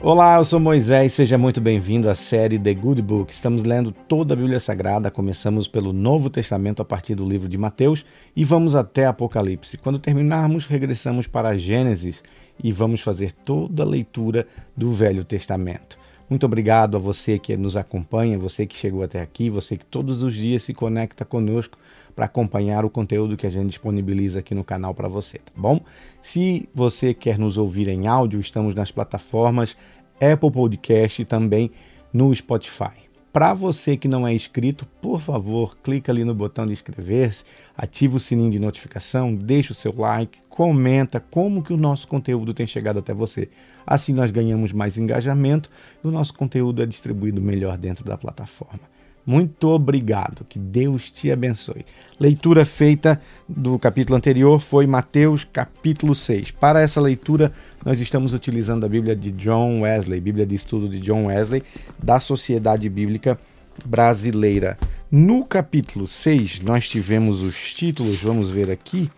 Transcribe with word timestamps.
Olá, 0.00 0.36
eu 0.36 0.44
sou 0.44 0.58
Moisés, 0.58 1.12
seja 1.12 1.38
muito 1.38 1.60
bem-vindo 1.60 2.08
à 2.08 2.14
série 2.14 2.58
The 2.58 2.74
Good 2.74 3.02
Book. 3.02 3.32
Estamos 3.32 3.62
lendo 3.62 3.92
toda 3.92 4.34
a 4.34 4.36
Bíblia 4.36 4.58
Sagrada, 4.58 5.10
começamos 5.10 5.68
pelo 5.68 5.92
Novo 5.92 6.30
Testamento 6.30 6.82
a 6.82 6.84
partir 6.84 7.14
do 7.14 7.28
livro 7.28 7.48
de 7.48 7.58
Mateus 7.58 8.04
e 8.34 8.44
vamos 8.44 8.74
até 8.74 9.06
Apocalipse. 9.06 9.78
Quando 9.78 9.98
terminarmos, 9.98 10.66
regressamos 10.66 11.26
para 11.26 11.56
Gênesis 11.56 12.22
e 12.62 12.72
vamos 12.72 13.00
fazer 13.00 13.32
toda 13.32 13.82
a 13.82 13.86
leitura 13.86 14.46
do 14.76 14.90
Velho 14.90 15.24
Testamento. 15.24 15.98
Muito 16.28 16.46
obrigado 16.46 16.96
a 16.96 17.00
você 17.00 17.38
que 17.38 17.56
nos 17.58 17.76
acompanha, 17.76 18.38
você 18.38 18.64
que 18.64 18.74
chegou 18.74 19.02
até 19.02 19.20
aqui, 19.20 19.50
você 19.50 19.76
que 19.76 19.84
todos 19.84 20.22
os 20.22 20.34
dias 20.34 20.62
se 20.62 20.72
conecta 20.72 21.26
conosco 21.26 21.76
para 22.14 22.26
acompanhar 22.26 22.84
o 22.84 22.90
conteúdo 22.90 23.36
que 23.36 23.46
a 23.46 23.50
gente 23.50 23.68
disponibiliza 23.68 24.40
aqui 24.40 24.54
no 24.54 24.64
canal 24.64 24.94
para 24.94 25.08
você, 25.08 25.38
tá 25.38 25.52
bom? 25.56 25.80
Se 26.20 26.68
você 26.74 27.14
quer 27.14 27.38
nos 27.38 27.56
ouvir 27.56 27.88
em 27.88 28.06
áudio, 28.06 28.40
estamos 28.40 28.74
nas 28.74 28.90
plataformas 28.90 29.76
Apple 30.20 30.50
Podcast 30.50 31.22
e 31.22 31.24
também 31.24 31.70
no 32.12 32.34
Spotify. 32.34 33.02
Para 33.32 33.54
você 33.54 33.96
que 33.96 34.06
não 34.06 34.26
é 34.26 34.34
inscrito, 34.34 34.84
por 35.00 35.18
favor, 35.18 35.74
clica 35.82 36.12
ali 36.12 36.22
no 36.22 36.34
botão 36.34 36.66
de 36.66 36.72
inscrever-se, 36.72 37.46
ativa 37.74 38.18
o 38.18 38.20
sininho 38.20 38.50
de 38.50 38.58
notificação, 38.58 39.34
deixa 39.34 39.72
o 39.72 39.74
seu 39.74 39.94
like, 39.96 40.38
comenta 40.50 41.18
como 41.18 41.62
que 41.62 41.72
o 41.72 41.78
nosso 41.78 42.06
conteúdo 42.06 42.52
tem 42.52 42.66
chegado 42.66 42.98
até 42.98 43.14
você. 43.14 43.48
Assim 43.86 44.12
nós 44.12 44.30
ganhamos 44.30 44.70
mais 44.70 44.98
engajamento 44.98 45.70
e 46.04 46.06
o 46.06 46.10
nosso 46.10 46.34
conteúdo 46.34 46.82
é 46.82 46.86
distribuído 46.86 47.40
melhor 47.40 47.78
dentro 47.78 48.04
da 48.04 48.18
plataforma. 48.18 48.91
Muito 49.24 49.68
obrigado, 49.68 50.44
que 50.48 50.58
Deus 50.58 51.10
te 51.10 51.30
abençoe. 51.30 51.86
Leitura 52.18 52.64
feita 52.64 53.20
do 53.48 53.78
capítulo 53.78 54.16
anterior 54.16 54.60
foi 54.60 54.84
Mateus 54.84 55.44
capítulo 55.44 56.12
6. 56.12 56.50
Para 56.50 56.80
essa 56.80 57.00
leitura, 57.00 57.52
nós 57.84 58.00
estamos 58.00 58.32
utilizando 58.32 58.84
a 58.84 58.88
Bíblia 58.88 59.14
de 59.14 59.30
John 59.30 59.82
Wesley, 59.82 60.20
Bíblia 60.20 60.44
de 60.44 60.56
estudo 60.56 60.88
de 60.88 60.98
John 60.98 61.26
Wesley, 61.26 61.62
da 62.02 62.18
Sociedade 62.18 62.88
Bíblica 62.88 63.38
Brasileira. 63.84 64.76
No 65.08 65.44
capítulo 65.44 66.08
6, 66.08 66.60
nós 66.62 66.88
tivemos 66.88 67.42
os 67.42 67.74
títulos, 67.74 68.18
vamos 68.18 68.50
ver 68.50 68.70
aqui. 68.70 69.08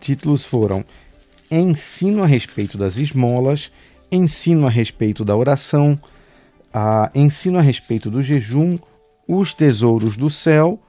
Títulos 0.00 0.44
foram 0.44 0.84
Ensino 1.50 2.22
a 2.22 2.26
respeito 2.26 2.78
das 2.78 2.96
esmolas, 2.96 3.72
Ensino 4.10 4.68
a 4.68 4.70
respeito 4.70 5.24
da 5.24 5.36
oração, 5.36 5.98
uh, 6.68 7.10
Ensino 7.12 7.58
a 7.58 7.62
respeito 7.62 8.08
do 8.08 8.22
jejum, 8.22 8.78
os 9.28 9.52
tesouros 9.52 10.16
do 10.16 10.30
céu, 10.30 10.80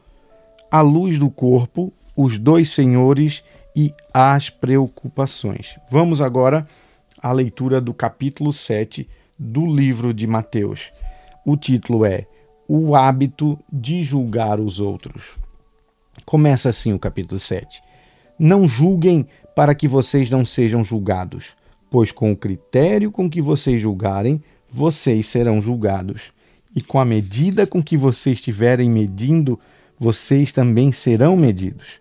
a 0.72 0.80
luz 0.80 1.20
do 1.20 1.30
corpo, 1.30 1.92
os 2.16 2.40
dois 2.40 2.70
senhores 2.70 3.44
e 3.76 3.94
as 4.14 4.50
preocupações. 4.50 5.78
Vamos 5.92 6.22
agora 6.22 6.66
à 7.22 7.34
leitura 7.34 7.82
do 7.82 7.94
capítulo 7.94 8.54
7 8.54 9.08
do 9.38 9.66
livro 9.66 10.14
de 10.14 10.26
Mateus. 10.26 10.92
O 11.46 11.58
título 11.58 12.06
é 12.06 12.26
O 12.66 12.96
hábito 12.96 13.60
de 13.72 14.02
julgar 14.02 14.60
os 14.60 14.80
outros. 14.80 15.36
Começa 16.26 16.70
assim 16.70 16.94
o 16.94 17.00
capítulo 17.00 17.40
7. 17.40 17.82
Não 18.38 18.70
julguem 18.70 19.28
para 19.54 19.76
que 19.76 19.88
vocês 19.88 20.30
não 20.30 20.46
sejam 20.46 20.82
julgados, 20.82 21.48
pois 21.90 22.12
com 22.12 22.32
o 22.32 22.38
critério 22.38 23.12
com 23.12 23.30
que 23.30 23.42
vocês 23.42 23.82
julgarem, 23.82 24.42
vocês 24.72 25.28
serão 25.28 25.62
julgados 25.62 26.32
e 26.76 26.82
com 26.82 27.00
a 27.00 27.06
medida 27.06 27.66
com 27.66 27.82
que 27.82 27.98
vocês 27.98 28.38
estiverem 28.38 28.90
medindo, 28.90 29.60
vocês 30.00 30.52
também 30.52 30.92
serão 30.92 31.36
medidos. 31.36 32.00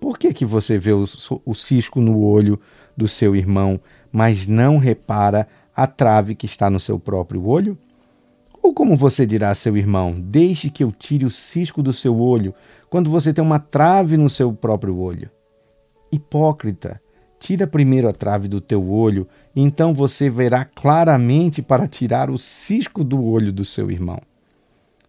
Por 0.00 0.18
que, 0.18 0.32
que 0.32 0.44
você 0.44 0.78
vê 0.78 0.92
o, 0.92 1.04
o 1.44 1.54
cisco 1.54 2.00
no 2.00 2.20
olho 2.20 2.58
do 2.96 3.06
seu 3.06 3.36
irmão, 3.36 3.80
mas 4.10 4.46
não 4.46 4.78
repara 4.78 5.46
a 5.74 5.86
trave 5.86 6.34
que 6.34 6.46
está 6.46 6.68
no 6.68 6.80
seu 6.80 6.98
próprio 6.98 7.46
olho? 7.46 7.78
Ou 8.62 8.72
como 8.72 8.96
você 8.96 9.26
dirá 9.26 9.50
a 9.50 9.54
seu 9.54 9.76
irmão: 9.76 10.14
Deixe 10.16 10.70
que 10.70 10.84
eu 10.84 10.92
tire 10.92 11.24
o 11.24 11.30
cisco 11.30 11.82
do 11.82 11.92
seu 11.92 12.18
olho, 12.18 12.54
quando 12.88 13.10
você 13.10 13.32
tem 13.32 13.42
uma 13.42 13.58
trave 13.58 14.16
no 14.16 14.30
seu 14.30 14.52
próprio 14.52 14.96
olho? 14.96 15.30
Hipócrita, 16.10 17.00
Tira 17.42 17.66
primeiro 17.66 18.08
a 18.08 18.12
trave 18.12 18.46
do 18.46 18.60
teu 18.60 18.88
olho, 18.88 19.26
então 19.54 19.92
você 19.92 20.30
verá 20.30 20.64
claramente 20.64 21.60
para 21.60 21.88
tirar 21.88 22.30
o 22.30 22.38
cisco 22.38 23.02
do 23.02 23.20
olho 23.20 23.52
do 23.52 23.64
seu 23.64 23.90
irmão. 23.90 24.20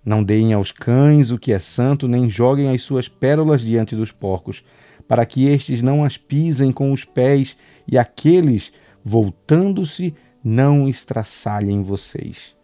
Não 0.04 0.24
deem 0.24 0.52
aos 0.52 0.72
cães 0.72 1.30
o 1.30 1.38
que 1.38 1.54
é 1.54 1.60
santo, 1.60 2.08
nem 2.08 2.28
joguem 2.28 2.74
as 2.74 2.82
suas 2.82 3.08
pérolas 3.08 3.62
diante 3.62 3.96
dos 3.96 4.12
porcos, 4.12 4.64
para 5.08 5.28
que 5.28 5.46
estes 5.46 5.84
não 5.84 6.04
as 6.04 6.18
pisem 6.18 6.72
com 6.72 6.92
os 6.92 7.06
pés 7.06 7.56
e 7.88 8.00
aqueles, 8.00 8.74
voltando-se, 9.06 10.16
não 10.44 10.90
estraçalhem 10.90 11.84
vocês. 11.84 12.56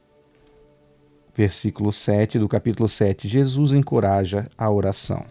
Versículo 1.36 1.94
7 1.94 2.40
do 2.40 2.50
capítulo 2.50 2.90
7. 2.90 3.28
Jesus 3.28 3.72
encoraja 3.72 4.50
a 4.58 4.68
oração. 4.72 5.24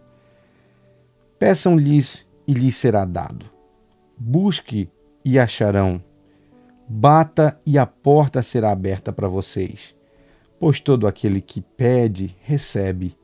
Peçam-lhes 1.40 2.24
e 2.46 2.54
lhes 2.54 2.76
será 2.76 3.04
dado 3.04 3.57
Busque 4.18 4.90
e 5.24 5.38
acharão. 5.38 6.02
Bata 6.88 7.60
e 7.64 7.78
a 7.78 7.86
porta 7.86 8.42
será 8.42 8.72
aberta 8.72 9.12
para 9.12 9.28
vocês. 9.28 9.94
Pois 10.58 10.80
todo 10.80 11.06
aquele 11.06 11.40
que 11.40 11.60
pede, 11.60 12.34
recebe. 12.40 13.16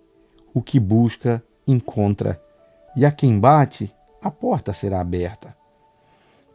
O 0.52 0.62
que 0.62 0.78
busca, 0.78 1.42
encontra. 1.66 2.40
E 2.94 3.04
a 3.04 3.10
quem 3.10 3.40
bate, 3.40 3.92
a 4.22 4.30
porta 4.30 4.72
será 4.72 5.00
aberta. 5.00 5.56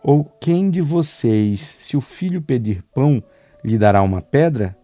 Ou 0.01 0.23
quem 0.39 0.69
de 0.69 0.81
vocês, 0.81 1.75
se 1.79 1.97
o 1.97 2.01
filho 2.01 2.41
pedir 2.41 2.81
pão, 2.93 3.21
lhe 3.61 3.77
dará 3.77 4.01
uma 4.01 4.21
pedra? 4.21 4.77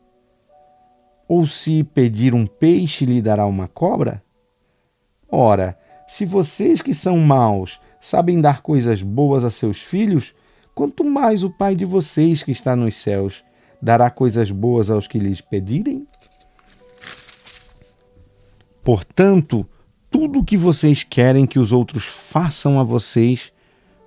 Ou 1.29 1.47
se 1.47 1.81
pedir 1.83 2.33
um 2.33 2.45
peixe, 2.45 3.05
lhe 3.05 3.21
dará 3.21 3.45
uma 3.45 3.69
cobra? 3.69 4.21
Ora, 5.29 5.77
se 6.07 6.25
vocês 6.25 6.81
que 6.81 6.93
são 6.93 7.17
maus 7.17 7.79
sabem 8.05 8.39
dar 8.39 8.61
coisas 8.61 9.01
boas 9.01 9.43
a 9.43 9.49
seus 9.49 9.81
filhos, 9.81 10.35
quanto 10.75 11.03
mais 11.03 11.43
o 11.43 11.49
Pai 11.49 11.75
de 11.75 11.85
vocês 11.85 12.43
que 12.43 12.51
está 12.51 12.75
nos 12.75 12.97
céus 12.97 13.43
dará 13.81 14.11
coisas 14.11 14.51
boas 14.51 14.91
aos 14.91 15.07
que 15.07 15.17
lhes 15.17 15.41
pedirem? 15.41 16.07
Portanto, 18.83 19.67
tudo 20.11 20.39
o 20.39 20.45
que 20.45 20.55
vocês 20.55 21.03
querem 21.03 21.47
que 21.47 21.57
os 21.57 21.71
outros 21.71 22.05
façam 22.05 22.79
a 22.79 22.83
vocês, 22.83 23.51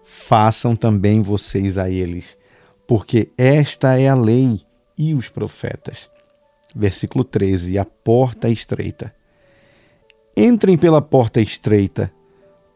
façam 0.05 0.77
também 0.77 1.21
vocês 1.21 1.77
a 1.77 1.91
eles, 1.91 2.39
porque 2.87 3.33
esta 3.37 3.99
é 3.99 4.09
a 4.09 4.15
lei 4.15 4.61
e 4.97 5.13
os 5.13 5.29
profetas. 5.29 6.09
Versículo 6.73 7.25
13: 7.25 7.77
A 7.77 7.85
porta 7.85 8.49
estreita. 8.49 9.13
Entrem 10.37 10.79
pela 10.79 11.03
porta 11.03 11.41
estreita, 11.41 12.13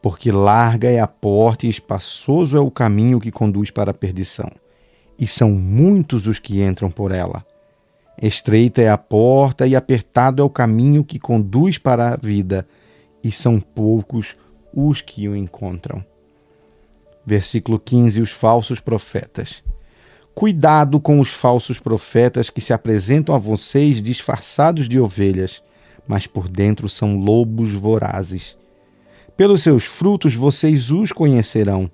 porque 0.02 0.32
larga 0.32 0.90
é 0.90 0.98
a 0.98 1.06
porta 1.06 1.64
e 1.64 1.70
espaçoso 1.70 2.56
é 2.56 2.60
o 2.60 2.72
caminho 2.72 3.20
que 3.20 3.30
conduz 3.30 3.70
para 3.70 3.92
a 3.92 3.94
perdição, 3.94 4.50
e 5.16 5.28
são 5.28 5.52
muitos 5.52 6.26
os 6.26 6.40
que 6.40 6.60
entram 6.60 6.90
por 6.90 7.12
ela. 7.12 7.46
Estreita 8.20 8.82
é 8.82 8.91
a 8.91 8.98
porta 8.98 9.66
e 9.66 9.76
apertado 9.76 10.42
é 10.42 10.44
o 10.44 10.50
caminho 10.50 11.04
que 11.04 11.20
conduz 11.20 11.78
para 11.78 12.12
a 12.12 12.16
vida, 12.16 12.66
e 13.22 13.30
são 13.30 13.60
poucos 13.60 14.36
os 14.74 15.00
que 15.00 15.28
o 15.28 15.36
encontram. 15.36 16.04
Versículo 17.24 17.78
15: 17.78 18.20
Os 18.20 18.32
falsos 18.32 18.80
profetas. 18.80 19.62
Cuidado 20.34 20.98
com 20.98 21.20
os 21.20 21.28
falsos 21.28 21.78
profetas 21.78 22.50
que 22.50 22.60
se 22.60 22.72
apresentam 22.72 23.34
a 23.34 23.38
vocês 23.38 24.02
disfarçados 24.02 24.88
de 24.88 24.98
ovelhas, 24.98 25.62
mas 26.08 26.26
por 26.26 26.48
dentro 26.48 26.88
são 26.88 27.16
lobos 27.16 27.72
vorazes. 27.72 28.56
Pelos 29.37 29.62
seus 29.62 29.84
frutos 29.84 30.34
vocês 30.34 30.91
os 30.91 31.10
conhecerão. 31.10 31.91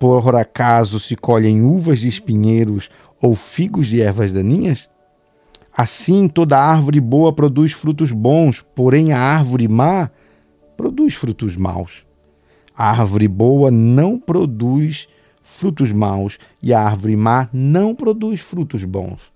Por 0.00 0.34
acaso 0.34 0.98
se 0.98 1.14
colhem 1.14 1.62
uvas 1.62 1.98
de 1.98 2.08
espinheiros 2.08 2.88
ou 3.20 3.34
figos 3.34 3.86
de 3.86 4.00
ervas 4.00 4.32
daninhas? 4.32 4.88
Assim 5.76 6.26
toda 6.26 6.58
árvore 6.58 7.00
boa 7.00 7.32
produz 7.32 7.72
frutos 7.72 8.12
bons, 8.12 8.64
porém 8.74 9.12
a 9.12 9.20
árvore 9.20 9.68
má 9.68 10.10
produz 10.76 11.14
frutos 11.14 11.56
maus. 11.56 12.06
A 12.74 12.90
árvore 12.90 13.28
boa 13.28 13.70
não 13.70 14.18
produz 14.18 15.08
frutos 15.42 15.92
maus 15.92 16.38
e 16.62 16.72
a 16.72 16.80
árvore 16.80 17.16
má 17.16 17.48
não 17.52 17.94
produz 17.94 18.40
frutos 18.40 18.84
bons. 18.84 19.32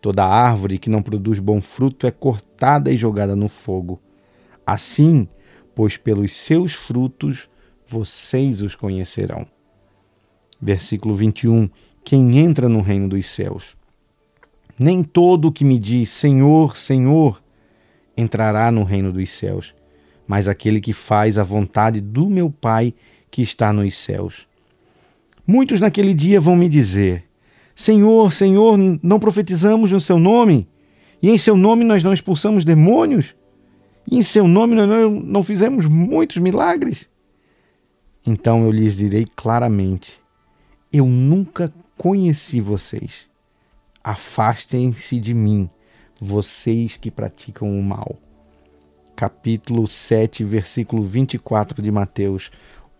Toda 0.00 0.24
árvore 0.24 0.78
que 0.78 0.88
não 0.88 1.02
produz 1.02 1.40
bom 1.40 1.60
fruto 1.60 2.06
é 2.06 2.10
cortada 2.10 2.92
e 2.92 2.96
jogada 2.96 3.34
no 3.34 3.48
fogo. 3.48 4.00
Assim, 4.64 5.26
pois 5.78 5.96
pelos 5.96 6.34
seus 6.34 6.72
frutos 6.72 7.48
vocês 7.86 8.62
os 8.62 8.74
conhecerão. 8.74 9.46
Versículo 10.60 11.14
21. 11.14 11.70
Quem 12.02 12.40
entra 12.40 12.68
no 12.68 12.80
reino 12.80 13.08
dos 13.08 13.28
céus? 13.28 13.76
Nem 14.76 15.04
todo 15.04 15.46
o 15.46 15.52
que 15.52 15.64
me 15.64 15.78
diz 15.78 16.10
Senhor, 16.10 16.76
Senhor 16.76 17.40
entrará 18.16 18.72
no 18.72 18.82
reino 18.82 19.12
dos 19.12 19.30
céus, 19.30 19.72
mas 20.26 20.48
aquele 20.48 20.80
que 20.80 20.92
faz 20.92 21.38
a 21.38 21.44
vontade 21.44 22.00
do 22.00 22.28
meu 22.28 22.50
Pai 22.50 22.92
que 23.30 23.40
está 23.40 23.72
nos 23.72 23.96
céus. 23.96 24.48
Muitos 25.46 25.78
naquele 25.78 26.12
dia 26.12 26.40
vão 26.40 26.56
me 26.56 26.68
dizer: 26.68 27.22
Senhor, 27.72 28.32
Senhor, 28.32 28.76
não 29.00 29.20
profetizamos 29.20 29.92
no 29.92 30.00
seu 30.00 30.18
nome? 30.18 30.66
E 31.22 31.30
em 31.30 31.38
seu 31.38 31.56
nome 31.56 31.84
nós 31.84 32.02
não 32.02 32.12
expulsamos 32.12 32.64
demônios? 32.64 33.37
Em 34.10 34.22
seu 34.22 34.48
nome 34.48 34.74
não 34.74 35.44
fizemos 35.44 35.84
muitos 35.84 36.38
milagres? 36.38 37.10
Então 38.26 38.64
eu 38.64 38.70
lhes 38.70 38.96
direi 38.96 39.26
claramente: 39.36 40.18
Eu 40.90 41.04
nunca 41.04 41.72
conheci 41.94 42.58
vocês. 42.58 43.28
Afastem-se 44.02 45.20
de 45.20 45.34
mim, 45.34 45.68
vocês 46.18 46.96
que 46.96 47.10
praticam 47.10 47.78
o 47.78 47.82
mal. 47.82 48.16
Capítulo 49.14 49.86
7, 49.86 50.42
versículo 50.42 51.02
24 51.02 51.82
de 51.82 51.90
Mateus. 51.90 52.50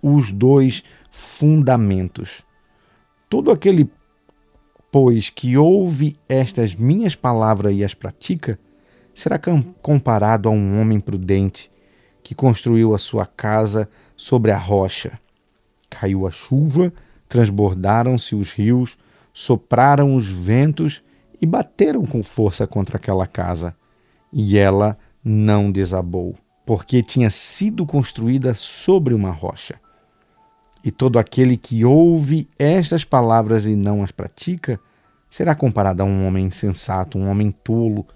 Os 0.03 0.31
dois 0.31 0.85
fundamentos. 1.11 2.45
Todo 3.31 3.51
aquele, 3.51 3.91
pois, 4.93 5.31
que 5.31 5.57
ouve 5.57 6.19
estas 6.29 6.75
minhas 6.75 7.15
palavras 7.15 7.75
e 7.75 7.83
as 7.83 7.95
pratica, 7.95 8.59
será 9.19 9.37
comparado 9.83 10.49
a 10.49 10.53
um 10.53 10.81
homem 10.81 11.01
prudente 11.01 11.69
que 12.23 12.37
construiu 12.37 12.95
a 12.95 12.99
sua 12.99 13.27
casa 13.27 13.89
sobre 14.17 14.53
a 14.53 14.57
rocha. 14.57 15.19
Caiu 15.91 16.25
a 16.25 16.31
chuva, 16.31 16.93
transbordaram-se 17.29 18.37
os 18.37 18.53
rios, 18.53 18.97
sopraram 19.35 20.15
os 20.15 20.29
ventos 20.29 21.03
e 21.43 21.47
bateram 21.47 22.05
com 22.05 22.23
força 22.23 22.65
contra 22.65 22.97
aquela 22.97 23.27
casa. 23.27 23.75
E 24.33 24.57
ela 24.57 24.97
não 25.25 25.73
desabou, 25.73 26.37
porque 26.65 27.03
tinha 27.03 27.29
sido 27.29 27.85
construída 27.85 28.55
sobre 28.55 29.15
uma 29.15 29.33
rocha. 29.33 29.81
E 30.85 30.93
todo 30.93 31.19
aquele 31.19 31.57
que 31.57 31.85
ouve 31.85 32.49
estas 32.57 33.03
palavras 33.03 33.67
e 33.67 33.75
não 33.75 34.05
as 34.05 34.13
pratica, 34.13 34.79
será 35.29 35.57
comparado 35.57 36.05
a 36.05 36.07
um 36.07 36.25
homem 36.25 36.47
insensato, 36.47 37.19
um 37.19 37.29
homem 37.29 37.51
tolo, 37.51 38.07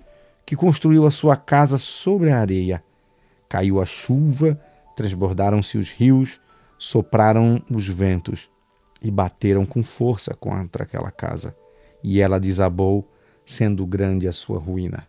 que 0.44 0.56
construiu 0.56 1.06
a 1.06 1.10
sua 1.10 1.36
casa 1.36 1.78
sobre 1.78 2.30
a 2.30 2.38
areia. 2.38 2.82
Caiu 3.48 3.80
a 3.80 3.86
chuva, 3.86 4.60
transbordaram-se 4.96 5.78
os 5.78 5.90
rios, 5.90 6.40
sopraram 6.78 7.62
os 7.70 7.86
ventos 7.86 8.50
e 9.00 9.10
bateram 9.10 9.64
com 9.64 9.82
força 9.82 10.34
contra 10.34 10.84
aquela 10.84 11.10
casa, 11.10 11.56
e 12.02 12.20
ela 12.20 12.38
desabou, 12.38 13.08
sendo 13.44 13.84
grande 13.86 14.28
a 14.28 14.32
sua 14.32 14.58
ruína. 14.58 15.06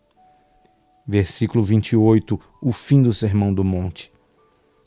Versículo 1.05 1.63
28, 1.63 2.39
o 2.61 2.71
fim 2.71 3.03
do 3.03 3.13
Sermão 3.13 3.53
do 3.53 3.63
Monte. 3.63 4.11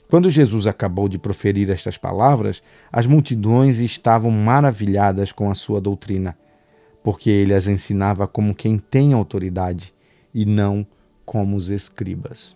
Quando 0.08 0.30
Jesus 0.30 0.66
acabou 0.66 1.08
de 1.08 1.18
proferir 1.18 1.70
estas 1.70 1.96
palavras, 1.96 2.62
as 2.92 3.06
multidões 3.06 3.78
estavam 3.78 4.30
maravilhadas 4.30 5.32
com 5.32 5.50
a 5.50 5.54
sua 5.54 5.80
doutrina, 5.80 6.36
porque 7.02 7.28
ele 7.28 7.52
as 7.52 7.66
ensinava 7.66 8.26
como 8.26 8.54
quem 8.54 8.78
tem 8.78 9.12
autoridade 9.12 9.92
e 10.36 10.44
não 10.44 10.86
como 11.24 11.56
os 11.56 11.70
escribas. 11.70 12.54